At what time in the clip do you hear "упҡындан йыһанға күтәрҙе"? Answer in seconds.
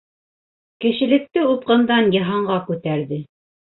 1.49-3.25